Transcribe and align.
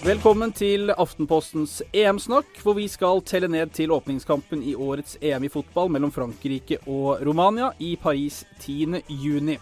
Velkommen 0.00 0.50
til 0.56 0.88
Aftenpostens 0.90 1.82
EM-snakk, 1.92 2.56
hvor 2.64 2.74
vi 2.74 2.86
skal 2.88 3.20
telle 3.22 3.50
ned 3.52 3.70
til 3.76 3.92
åpningskampen 3.94 4.62
i 4.66 4.72
årets 4.72 5.18
EM 5.20 5.44
i 5.44 5.50
fotball 5.52 5.92
mellom 5.92 6.10
Frankrike 6.10 6.80
og 6.88 7.20
Romania 7.26 7.68
i 7.78 7.92
Paris 8.00 8.40
10.6. 8.64 9.60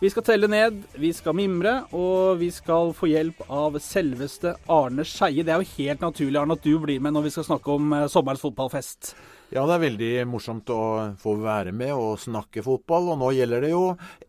Vi 0.00 0.10
skal 0.10 0.26
telle 0.26 0.48
ned, 0.50 0.80
vi 0.98 1.12
skal 1.14 1.36
mimre, 1.38 1.74
og 1.92 2.40
vi 2.40 2.48
skal 2.50 2.90
få 2.96 3.12
hjelp 3.12 3.44
av 3.46 3.78
selveste 3.78 4.56
Arne 4.72 5.04
Skeie. 5.06 5.44
Det 5.46 5.54
er 5.54 5.62
jo 5.62 5.76
helt 5.76 6.02
naturlig 6.02 6.40
Arne, 6.40 6.56
at 6.58 6.66
du 6.66 6.74
blir 6.82 7.04
med 7.04 7.14
når 7.14 7.28
vi 7.28 7.34
skal 7.36 7.46
snakke 7.52 7.76
om 7.76 7.94
eh, 7.94 8.08
sommerens 8.10 8.42
fotballfest. 8.42 9.14
Ja, 9.52 9.62
det 9.68 9.74
er 9.74 9.82
veldig 9.82 10.10
morsomt 10.26 10.70
å 10.72 10.80
få 11.20 11.34
være 11.42 11.72
med 11.76 11.92
og 11.92 12.16
snakke 12.22 12.62
fotball. 12.64 13.10
Og 13.12 13.20
nå 13.20 13.30
gjelder 13.36 13.66
det 13.66 13.70
jo 13.74 13.82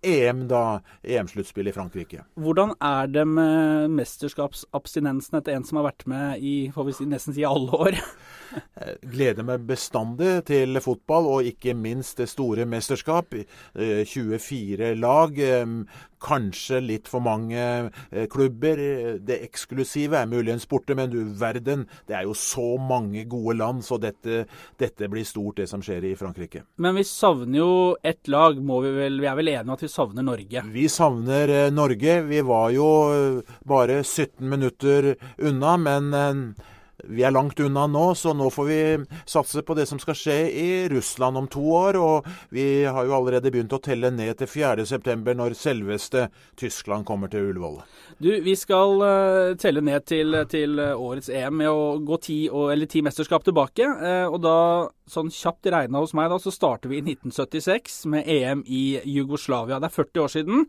EM, 0.04 0.44
da. 0.50 0.80
EM-sluttspill 1.02 1.72
i 1.72 1.74
Frankrike. 1.76 2.26
Hvordan 2.36 2.76
er 2.84 3.12
det 3.14 3.24
med 3.30 3.96
mesterskapsabstinensen 3.96 5.40
etter 5.40 5.56
en 5.56 5.66
som 5.68 5.80
har 5.80 5.88
vært 5.88 6.06
med 6.12 6.44
i 6.44 6.56
får 6.76 6.90
vi 6.90 6.98
si, 6.98 7.08
nesten 7.10 7.38
si 7.38 7.46
alle 7.48 7.80
år? 7.88 8.00
Gleder 9.16 9.48
meg 9.48 9.66
bestandig 9.70 10.34
til 10.52 10.82
fotball, 10.84 11.32
og 11.38 11.50
ikke 11.50 11.78
minst 11.78 12.20
det 12.22 12.30
store 12.32 12.68
mesterskap. 12.70 13.34
24 13.76 14.94
lag. 15.00 15.40
Kanskje 16.26 16.82
litt 16.82 17.10
for 17.12 17.24
mange 17.24 17.92
klubber. 18.34 18.80
Det 19.22 19.38
eksklusive 19.46 20.18
er 20.20 20.30
muligens 20.30 20.66
borte, 20.70 20.96
men 20.98 21.12
du 21.14 21.20
verden, 21.38 21.86
det 22.10 22.18
er 22.18 22.26
jo 22.26 22.34
så 22.38 22.76
mange 22.82 23.26
gode 23.30 23.58
land, 23.60 23.84
så 23.86 24.00
dette, 24.02 24.46
dette 24.82 25.10
blir 25.12 25.28
stort, 25.28 25.60
det 25.62 25.70
som 25.70 25.84
skjer 25.86 26.10
i 26.10 26.16
Frankrike. 26.18 26.64
Men 26.82 26.98
vi 26.98 27.06
savner 27.08 27.60
jo 27.62 27.74
ett 28.04 28.30
lag, 28.32 28.58
må 28.58 28.82
vi 28.86 28.94
vel 28.96 29.20
Vi 29.22 29.30
er 29.30 29.38
vel 29.38 29.54
enige 29.54 29.70
om 29.70 29.76
at 29.76 29.86
vi 29.86 29.92
savner 29.92 30.26
Norge? 30.26 30.64
Vi 30.74 30.88
savner 30.92 31.56
Norge. 31.74 32.20
Vi 32.26 32.42
var 32.46 32.72
jo 32.74 32.88
bare 33.68 34.02
17 34.04 34.50
minutter 34.50 35.14
unna, 35.38 35.78
men 35.78 36.56
vi 37.08 37.24
er 37.26 37.34
langt 37.34 37.60
unna 37.60 37.86
nå, 37.90 38.06
så 38.18 38.34
nå 38.38 38.50
får 38.54 38.68
vi 38.70 38.80
satse 39.30 39.64
på 39.66 39.76
det 39.78 39.86
som 39.90 40.00
skal 40.02 40.18
skje 40.18 40.38
i 40.52 40.68
Russland 40.92 41.38
om 41.38 41.48
to 41.52 41.64
år. 41.76 42.00
Og 42.02 42.30
vi 42.54 42.86
har 42.86 43.08
jo 43.08 43.16
allerede 43.18 43.52
begynt 43.54 43.76
å 43.76 43.82
telle 43.84 44.12
ned 44.14 44.38
til 44.40 44.50
4.9, 44.52 45.16
når 45.36 45.58
selveste 45.60 46.28
Tyskland 46.60 47.08
kommer 47.08 47.32
til 47.32 47.52
Ullevål. 47.52 47.82
Du, 48.18 48.30
vi 48.46 48.56
skal 48.58 49.02
uh, 49.02 49.56
telle 49.60 49.84
ned 49.86 50.06
til, 50.08 50.38
til, 50.52 50.80
årets 50.80 51.30
EM 51.30 51.60
med 51.62 51.72
å 51.72 51.98
gå 52.06 52.20
ti, 52.24 52.40
eller 52.48 52.90
ti 52.92 53.04
mesterskap 53.06 53.46
tilbake. 53.48 53.90
Uh, 54.00 54.28
og 54.30 54.40
da, 54.46 54.58
sånn 55.12 55.34
kjapt 55.34 55.72
regna 55.74 56.02
hos 56.04 56.16
meg, 56.18 56.32
da, 56.32 56.40
så 56.42 56.54
starter 56.54 56.92
vi 56.92 57.02
i 57.02 57.06
1976 57.06 58.02
med 58.14 58.32
EM 58.32 58.66
i 58.66 58.86
Jugoslavia. 59.18 59.82
Det 59.82 59.92
er 59.92 60.00
40 60.00 60.26
år 60.26 60.36
siden. 60.38 60.66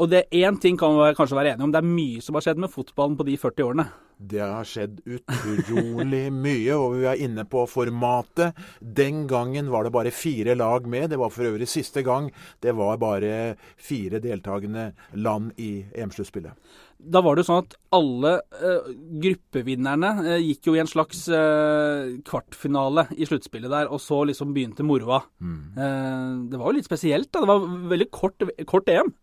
Og 0.00 0.08
det 0.08 0.30
én 0.32 0.56
ting 0.56 0.78
kan 0.80 0.94
vi 0.96 1.10
kanskje 1.16 1.36
være 1.36 1.54
enige 1.54 1.66
om, 1.66 1.72
det 1.74 1.82
er 1.82 1.90
mye 1.90 2.22
som 2.24 2.36
har 2.36 2.46
skjedd 2.46 2.62
med 2.62 2.72
fotballen 2.72 3.18
på 3.18 3.26
de 3.28 3.36
40 3.36 3.66
årene. 3.68 3.90
Det 4.20 4.40
har 4.40 4.68
skjedd 4.68 4.98
utrolig 5.08 6.26
mye, 6.32 6.74
og 6.76 6.98
vi 6.98 7.06
er 7.08 7.22
inne 7.24 7.46
på 7.48 7.64
formatet. 7.68 8.56
Den 8.80 9.26
gangen 9.28 9.70
var 9.72 9.86
det 9.86 9.94
bare 9.94 10.12
fire 10.12 10.56
lag 10.56 10.88
med. 10.88 11.08
Det 11.12 11.18
var 11.20 11.32
for 11.32 11.48
øvrig 11.48 11.68
siste 11.68 12.04
gang 12.04 12.28
det 12.60 12.74
var 12.76 13.00
bare 13.00 13.56
fire 13.80 14.20
deltakende 14.20 14.90
land 15.16 15.52
i 15.56 15.86
EM-sluttspillet. 15.96 16.52
Da 17.00 17.22
var 17.24 17.36
det 17.36 17.46
jo 17.46 17.48
sånn 17.48 17.62
at 17.64 17.76
alle 17.96 18.32
uh, 18.60 18.90
gruppevinnerne 19.22 20.10
uh, 20.20 20.34
gikk 20.36 20.68
jo 20.68 20.74
i 20.76 20.82
en 20.82 20.90
slags 20.90 21.22
uh, 21.32 22.20
kvartfinale 22.28 23.06
i 23.16 23.28
sluttspillet 23.28 23.72
der, 23.72 23.88
og 23.88 24.02
så 24.04 24.20
liksom 24.28 24.52
begynte 24.52 24.84
moroa. 24.84 25.22
Mm. 25.40 26.50
det 26.52 26.60
var 26.60 26.68
jo 26.68 26.76
litt 26.76 26.88
spesielt, 26.88 27.30
da. 27.32 27.40
Det 27.40 27.48
var 27.48 27.64
veldig 27.94 28.10
kort, 28.12 28.44
kort 28.68 28.92
EM. 28.92 29.14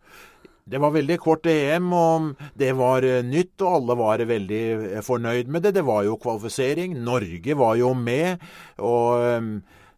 Det 0.67 0.81
var 0.83 0.91
veldig 0.91 1.17
kort 1.23 1.47
EM, 1.47 1.89
og 1.95 2.43
det 2.59 2.73
var 2.75 3.05
nytt, 3.23 3.55
og 3.63 3.79
alle 3.79 3.97
var 4.01 4.23
veldig 4.27 5.01
fornøyd 5.07 5.47
med 5.53 5.63
det. 5.63 5.77
Det 5.79 5.85
var 5.87 6.03
jo 6.03 6.19
kvalifisering. 6.19 6.97
Norge 7.07 7.55
var 7.55 7.77
jo 7.79 7.93
med, 7.95 8.43
og 8.83 9.39
um, 9.39 9.51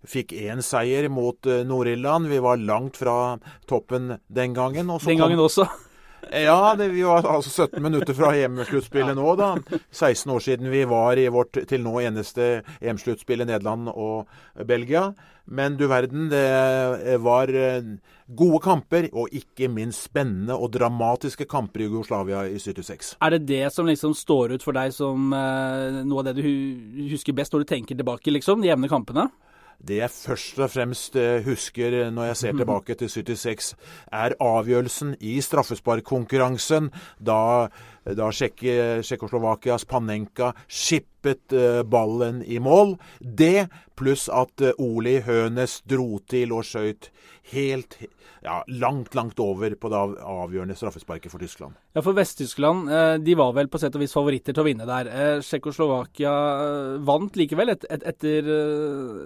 fikk 0.06 0.36
én 0.38 0.62
seier 0.62 1.10
mot 1.10 1.42
Nord-Irland. 1.44 2.30
Vi 2.30 2.42
var 2.46 2.62
langt 2.62 3.02
fra 3.02 3.40
toppen 3.70 4.20
den 4.30 4.54
gangen. 4.54 4.94
den 4.94 5.24
gangen 5.26 5.42
også? 5.42 5.66
Ja, 6.30 6.76
det, 6.78 6.90
vi 6.94 7.04
var 7.08 7.26
altså 7.26 7.66
17 7.66 7.82
minutter 7.84 8.16
fra 8.18 8.34
EM-sluttspillet 8.38 9.18
nå, 9.18 9.34
da. 9.40 9.54
16 9.90 10.34
år 10.36 10.44
siden 10.46 10.70
vi 10.72 10.84
var 10.90 11.18
i 11.18 11.28
vårt 11.34 11.58
til 11.70 11.84
nå 11.86 11.96
eneste 12.04 12.62
EM-sluttspill 12.82 13.46
i 13.46 13.50
Nederland 13.50 13.90
og 13.94 14.30
Belgia. 14.70 15.10
Men 15.50 15.80
du 15.80 15.88
verden, 15.90 16.28
det 16.30 17.16
var 17.26 17.50
eh, 17.50 17.82
gode 18.38 18.60
kamper, 18.62 19.08
og 19.18 19.34
ikke 19.34 19.70
minst 19.74 20.06
spennende 20.06 20.54
og 20.54 20.76
dramatiske 20.76 21.48
kamper 21.50 21.82
i 21.82 21.88
Jugoslavia 21.88 22.44
i 22.46 22.60
76. 22.62 23.16
Er 23.26 23.34
det 23.34 23.48
det 23.50 23.64
som 23.74 23.90
liksom 23.90 24.14
står 24.14 24.54
ut 24.54 24.66
for 24.66 24.78
deg 24.78 24.94
som 24.94 25.34
eh, 25.34 26.04
noe 26.06 26.22
av 26.22 26.30
det 26.30 26.44
du 26.44 27.10
husker 27.10 27.34
best 27.34 27.56
når 27.56 27.66
du 27.66 27.72
tenker 27.74 27.98
tilbake, 27.98 28.30
liksom? 28.36 28.62
De 28.62 28.70
jevne 28.70 28.92
kampene? 28.92 29.30
Det 29.80 30.02
jeg 30.02 30.12
først 30.12 30.60
og 30.60 30.72
fremst 30.74 31.16
eh, 31.16 31.40
husker 31.46 32.12
når 32.12 32.32
jeg 32.32 32.38
ser 32.42 32.58
tilbake 32.60 32.96
til 33.00 33.10
76, 33.10 33.76
er 34.12 34.36
avgjørelsen 34.44 35.16
i 35.22 35.38
straffesparkkonkurransen 35.42 36.92
da, 37.20 37.70
da 38.18 38.30
Tsjekkoslovakias 38.34 39.86
Panenka 39.90 40.54
skippet 40.68 41.54
eh, 41.54 41.82
ballen 41.84 42.44
i 42.46 42.60
mål. 42.64 42.96
Det 43.20 43.68
pluss 44.00 44.30
at 44.32 44.62
eh, 44.62 44.78
Oli 44.80 45.20
Hønes 45.26 45.82
dro 45.90 46.22
til 46.30 46.56
og 46.56 46.66
skøyt 46.68 47.12
helt 47.52 47.98
ja, 48.44 48.64
langt, 48.68 49.16
langt 49.16 49.40
over 49.40 49.74
på 49.76 49.92
det 49.92 50.00
avgjørende 50.24 50.76
straffesparket 50.78 51.32
for 51.32 51.44
Tyskland. 51.44 51.76
Ja, 51.96 52.04
for 52.06 52.16
Vest-Tyskland 52.18 52.92
eh, 52.92 53.16
de 53.24 53.36
var 53.40 53.52
vel 53.58 53.70
på 53.72 53.82
sett 53.82 53.96
og 53.98 54.04
vis 54.04 54.16
favoritter 54.16 54.56
til 54.56 54.64
å 54.64 54.68
vinne 54.68 54.88
der. 54.90 55.10
Eh, 55.10 55.42
Tsjekkoslovakia 55.44 56.36
eh, 56.64 56.94
vant 57.08 57.40
likevel 57.40 57.74
et, 57.76 57.84
et, 57.92 58.06
etter 58.14 58.48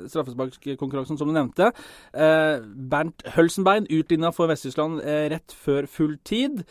straffesparkkonkurransen, 0.09 1.19
som 1.19 1.30
du 1.30 1.35
nevnte. 1.35 1.69
Bernt 2.13 3.24
Hølsenbein 3.35 3.88
utligna 3.91 4.33
for 4.35 4.51
Vest-Tyskland 4.51 5.01
rett 5.03 5.56
før 5.63 5.88
full 5.89 6.18
tid. 6.25 6.63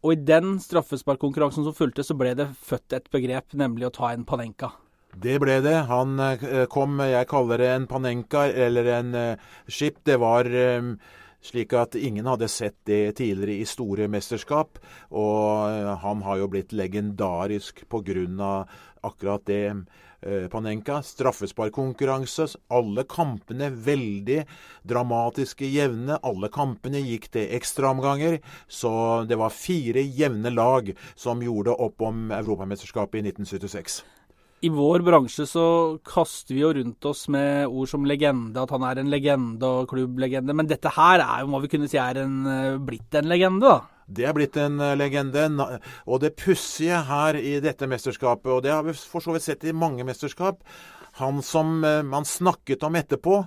Og 0.00 0.14
i 0.14 0.20
den 0.30 0.54
straffesparkkonkurransen 0.62 1.66
som 1.66 1.76
fulgte, 1.76 2.04
så 2.06 2.16
ble 2.16 2.34
det 2.38 2.48
født 2.64 2.96
et 2.96 3.10
begrep, 3.12 3.52
nemlig 3.58 3.90
å 3.90 3.94
ta 3.94 4.12
en 4.14 4.24
Panenka. 4.28 4.72
Det 5.10 5.40
ble 5.42 5.58
det. 5.64 5.76
Han 5.90 6.14
kom, 6.70 7.00
jeg 7.02 7.28
kaller 7.28 7.60
det 7.60 7.72
en 7.74 7.88
Panenka 7.90 8.44
eller 8.48 8.92
en 8.94 9.16
skip. 9.66 9.98
Det 10.06 10.16
var 10.22 10.46
slik 11.40 11.72
at 11.76 11.96
ingen 11.96 12.28
hadde 12.28 12.48
sett 12.52 12.76
det 12.88 13.16
tidligere 13.20 13.60
i 13.60 13.68
store 13.68 14.08
mesterskap. 14.12 14.78
Og 15.10 15.70
eh, 15.70 15.90
han 16.04 16.22
har 16.26 16.40
jo 16.42 16.50
blitt 16.52 16.74
legendarisk 16.76 17.84
pga. 17.88 18.66
akkurat 19.02 19.46
det. 19.46 19.74
Eh, 20.22 20.48
Panenka. 20.52 21.00
Straffesparkkonkurranse. 21.02 22.46
Alle 22.68 23.06
kampene 23.08 23.70
veldig 23.72 24.42
dramatiske 24.84 25.64
jevne. 25.64 26.18
Alle 26.22 26.50
kampene 26.52 27.00
gikk 27.00 27.30
til 27.32 27.48
ekstraomganger. 27.56 28.40
Så 28.68 28.92
det 29.28 29.38
var 29.40 29.54
fire 29.54 30.04
jevne 30.04 30.52
lag 30.52 30.92
som 31.16 31.40
gjorde 31.40 31.72
opp 31.72 32.04
om 32.04 32.28
Europamesterskapet 32.36 33.22
i 33.22 33.30
1976. 33.30 34.02
I 34.60 34.68
vår 34.68 35.00
bransje 35.00 35.46
så 35.48 35.62
kaster 36.04 36.52
vi 36.52 36.60
jo 36.60 36.74
rundt 36.76 37.06
oss 37.08 37.22
med 37.32 37.64
ord 37.64 37.88
som 37.88 38.04
legende, 38.04 38.60
at 38.60 38.72
han 38.74 38.82
er 38.84 39.00
en 39.00 39.08
legende 39.08 39.64
og 39.64 39.88
klubblegende. 39.88 40.52
Men 40.52 40.68
dette 40.68 40.92
her 40.92 41.22
er 41.24 41.40
jo, 41.40 41.48
må 41.48 41.62
vi 41.64 41.70
kunne 41.72 41.88
si, 41.88 41.96
er 41.96 42.20
en, 42.20 42.44
eh, 42.44 42.76
blitt 42.76 43.16
en 43.16 43.30
legende, 43.30 43.64
da? 43.64 43.99
Det 44.10 44.26
er 44.26 44.34
blitt 44.36 44.58
en 44.60 44.80
eh, 44.82 44.96
legende. 44.98 45.46
Og 46.06 46.22
det 46.24 46.36
pussige 46.40 47.02
her 47.08 47.38
i 47.38 47.58
dette 47.62 47.88
mesterskapet, 47.90 48.50
og 48.50 48.64
det 48.66 48.74
har 48.74 48.86
vi 48.86 48.96
for 48.96 49.24
så 49.24 49.34
vidt 49.36 49.46
sett 49.46 49.66
i 49.68 49.76
mange 49.76 50.06
mesterskap, 50.06 50.62
han 51.20 51.42
som 51.42 51.80
eh, 51.84 52.02
man 52.06 52.28
snakket 52.28 52.86
om 52.86 52.98
etterpå, 52.98 53.42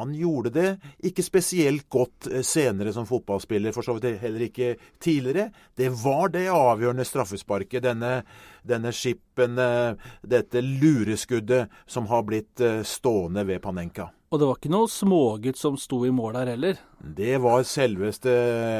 han 0.00 0.12
gjorde 0.14 0.52
det 0.54 0.68
ikke 1.10 1.24
spesielt 1.26 1.88
godt 1.92 2.28
eh, 2.30 2.44
senere 2.46 2.92
som 2.96 3.08
fotballspiller, 3.08 3.74
for 3.76 3.84
så 3.84 3.96
vidt 3.96 4.22
heller 4.22 4.46
ikke 4.46 4.74
tidligere. 5.02 5.50
Det 5.76 5.90
var 6.00 6.32
det 6.32 6.46
avgjørende 6.54 7.04
straffesparket, 7.04 7.84
denne, 7.84 8.20
denne 8.66 8.92
skippen, 8.94 9.58
eh, 9.58 9.98
dette 10.22 10.62
lureskuddet, 10.64 11.70
som 11.86 12.08
har 12.10 12.24
blitt 12.28 12.60
eh, 12.60 12.82
stående 12.86 13.44
ved 13.48 13.62
Panenka. 13.64 14.10
Og 14.30 14.38
det 14.38 14.46
var 14.46 14.58
ikke 14.60 14.70
noe 14.70 14.86
smågutt 14.86 15.58
som 15.58 15.74
sto 15.80 16.04
i 16.06 16.12
mål 16.14 16.36
der 16.36 16.52
heller? 16.52 16.76
Det 17.02 17.40
var 17.42 17.64
selveste 17.66 18.30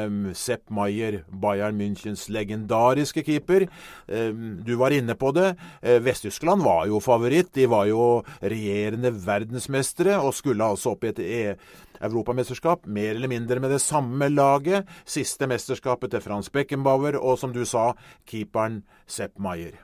um, 0.07 0.29
Sepp 0.37 0.69
Maier, 0.71 1.25
Bayern 1.27 1.75
Münchens 1.75 2.29
legendariske 2.31 3.19
keeper. 3.27 3.65
Du 4.07 4.71
var 4.79 4.95
inne 4.95 5.17
på 5.19 5.33
det. 5.35 5.49
Vest-Tyskland 6.07 6.63
var 6.63 6.85
jo 6.87 7.03
favoritt. 7.03 7.51
De 7.57 7.67
var 7.67 7.89
jo 7.91 8.21
regjerende 8.39 9.11
verdensmestere 9.11 10.21
og 10.23 10.31
skulle 10.39 10.71
altså 10.71 10.95
opp 10.95 11.03
i 11.03 11.11
et 11.11 11.19
e 11.19 11.43
Europamesterskap, 12.01 12.87
mer 12.87 13.15
eller 13.15 13.31
mindre 13.31 13.61
med 13.61 13.73
det 13.73 13.81
samme 13.83 14.29
laget. 14.31 14.89
Siste 15.05 15.47
mesterskapet 15.49 16.13
til 16.13 16.23
Frans 16.25 16.51
Beckenbauer 16.53 17.19
og, 17.21 17.37
som 17.39 17.53
du 17.55 17.63
sa, 17.67 17.91
keeperen 18.29 18.81
Sepp 19.07 19.37
Maier. 19.41 19.79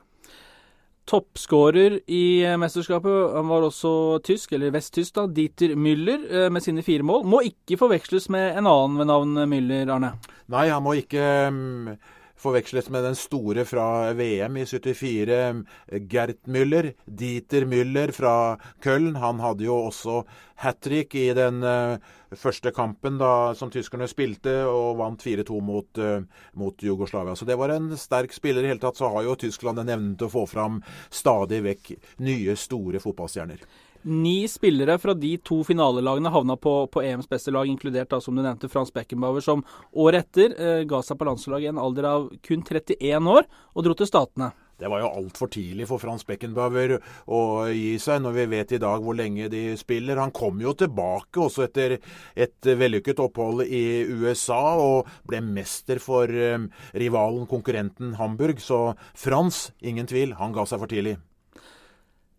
Toppskårer 1.08 2.02
i 2.12 2.42
eh, 2.44 2.58
mesterskapet 2.60 3.32
han 3.32 3.48
var 3.48 3.64
også 3.64 3.90
tysk, 4.26 4.52
eller 4.52 4.74
vesttysk, 4.74 5.14
da, 5.16 5.24
Dieter 5.32 5.72
Müller 5.78 6.26
eh, 6.28 6.48
med 6.52 6.64
sine 6.64 6.84
fire 6.84 7.06
mål. 7.06 7.24
Må 7.24 7.40
ikke 7.48 7.78
forveksles 7.80 8.28
med 8.34 8.58
en 8.58 8.68
annen 8.68 8.98
ved 9.00 9.08
navn 9.08 9.40
Müller, 9.48 9.88
Arne? 9.94 10.12
Nei, 10.52 10.66
han 10.68 10.84
må 10.84 10.98
ikke 11.00 11.24
um, 11.48 11.94
forveksles 12.38 12.90
med 12.94 13.04
den 13.04 13.16
store 13.18 13.64
fra 13.68 14.12
VM 14.16 14.56
i 14.60 14.66
74, 14.66 15.64
Gert 16.10 16.46
Müller. 16.46 16.92
Dieter 17.06 17.66
Müller 17.68 18.12
fra 18.14 18.58
Köln. 18.84 19.16
Han 19.18 19.40
hadde 19.40 19.66
jo 19.66 19.78
også 19.88 20.22
hat 20.62 20.80
trick 20.82 21.14
i 21.14 21.28
den 21.34 21.62
uh, 21.62 21.98
første 22.34 22.72
kampen 22.74 23.18
da, 23.20 23.54
som 23.58 23.70
tyskerne 23.70 24.08
spilte, 24.10 24.54
og 24.66 24.98
vant 24.98 25.22
4-2 25.22 25.60
mot, 25.62 26.00
uh, 26.02 26.46
mot, 26.58 26.82
Jugoslavia. 26.82 27.36
Så 27.38 27.46
det 27.48 27.58
var 27.58 27.74
en 27.74 27.92
sterk 27.98 28.34
spiller. 28.34 28.66
I 28.66 28.72
hele 28.72 28.82
tatt 28.82 28.98
så 28.98 29.10
har 29.14 29.26
jo 29.26 29.38
Tyskland 29.38 29.82
en 29.82 29.94
evne 29.94 30.16
til 30.18 30.30
å 30.30 30.34
få 30.38 30.46
fram 30.50 30.80
stadig 31.10 31.62
vekk 31.66 31.92
nye, 32.26 32.56
store 32.58 33.02
fotballstjerner. 33.02 33.62
Ni 34.08 34.48
spillere 34.48 34.94
fra 34.98 35.12
de 35.12 35.34
to 35.44 35.58
finalelagene 35.68 36.30
havna 36.32 36.54
på, 36.56 36.86
på 36.88 37.02
EMs 37.04 37.28
beste 37.28 37.52
lag, 37.52 37.68
inkludert 37.68 38.08
da, 38.08 38.22
som 38.24 38.38
du 38.38 38.40
nevnte, 38.40 38.70
Frans 38.72 38.92
Beckenbauer, 38.94 39.44
som 39.44 39.60
året 39.92 40.24
etter 40.24 40.54
eh, 40.56 40.86
ga 40.88 41.02
seg 41.04 41.18
på 41.20 41.28
landslaget 41.28 41.68
i 41.68 41.72
en 41.74 41.82
alder 41.82 42.08
av 42.08 42.30
kun 42.40 42.64
31 42.64 43.28
år 43.28 43.44
og 43.44 43.84
dro 43.84 43.98
til 43.98 44.08
Statene. 44.08 44.48
Det 44.78 44.88
var 44.88 45.02
jo 45.02 45.10
altfor 45.10 45.50
tidlig 45.52 45.88
for 45.90 46.00
Frans 46.00 46.24
Beckenbauer 46.24 46.96
å 47.34 47.42
gi 47.68 47.98
seg, 48.00 48.22
når 48.24 48.36
vi 48.36 48.48
vet 48.54 48.74
i 48.76 48.80
dag 48.80 49.04
hvor 49.04 49.18
lenge 49.18 49.50
de 49.52 49.62
spiller. 49.76 50.22
Han 50.22 50.32
kom 50.32 50.62
jo 50.62 50.72
tilbake 50.78 51.42
også 51.44 51.66
etter 51.66 51.98
et 52.32 52.72
vellykket 52.78 53.20
opphold 53.20 53.66
i 53.66 54.06
USA, 54.08 54.78
og 54.78 55.10
ble 55.28 55.42
mester 55.44 56.00
for 56.00 56.30
um, 56.30 56.70
rivalen, 56.94 57.48
konkurrenten 57.50 58.14
Hamburg. 58.22 58.62
Så 58.62 58.94
Frans, 59.18 59.66
ingen 59.82 60.06
tvil, 60.08 60.38
han 60.38 60.54
ga 60.54 60.64
seg 60.64 60.80
for 60.80 60.94
tidlig. 60.94 61.18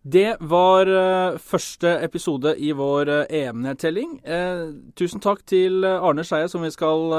Det 0.02 0.36
var 0.40 0.86
uh, 0.86 1.38
første 1.38 1.88
episode 1.88 2.54
i 2.58 2.72
vår 2.72 3.08
uh, 3.08 3.24
EM-nedtelling. 3.28 4.14
Uh, 4.24 4.72
tusen 4.96 5.20
takk 5.20 5.42
til 5.44 5.84
Arne 5.84 6.24
Skeie, 6.24 6.48
som 6.48 6.64
vi 6.64 6.70
skal 6.72 7.12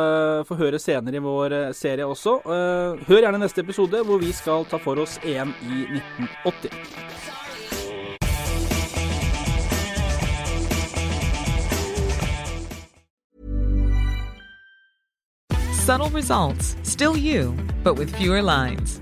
få 0.50 0.58
høre 0.58 0.80
senere 0.82 1.20
i 1.20 1.22
vår 1.22 1.74
serie 1.78 2.06
også. 2.06 2.40
hør 3.06 3.22
gjerne 3.22 3.38
neste 3.38 3.62
episode, 3.62 4.02
hvor 4.06 4.18
vi 4.18 4.32
skal 4.34 4.66
ta 4.66 4.82
for 4.82 4.98
oss 4.98 5.20
EM 5.22 5.54
i 5.62 5.86
1980. 6.42 6.74
Subtle 15.86 16.10
results, 16.10 16.76
still 16.84 17.16
you, 17.16 17.54
but 17.84 17.96
with 17.98 18.10
fewer 18.16 18.42
lines. 18.42 19.02